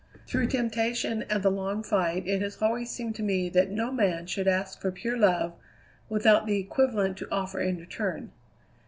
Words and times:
Through 0.25 0.47
temptation 0.47 1.21
and 1.29 1.43
the 1.43 1.51
long 1.51 1.83
fight 1.83 2.25
it 2.27 2.41
has 2.41 2.59
always 2.59 2.89
seemed 2.89 3.13
to 3.17 3.21
me 3.21 3.49
that 3.49 3.69
no 3.69 3.91
man 3.91 4.25
should 4.25 4.47
ask 4.47 4.81
for 4.81 4.91
pure 4.91 5.15
love 5.15 5.53
without 6.09 6.47
the 6.47 6.57
equivalent 6.57 7.17
to 7.17 7.29
offer 7.31 7.59
in 7.59 7.77
return. 7.77 8.31